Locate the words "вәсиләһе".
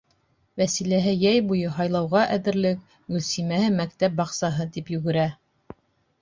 0.59-1.11